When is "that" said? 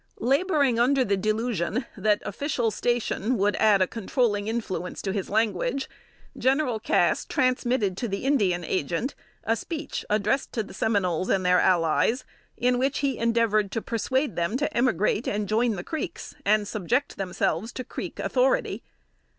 1.95-2.23